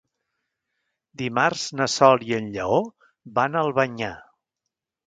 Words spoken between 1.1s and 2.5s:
Dimarts na Sol i